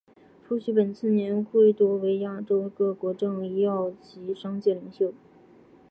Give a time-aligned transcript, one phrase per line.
[0.47, 5.13] 出席本次年会多为亚洲各国政要及商界领袖。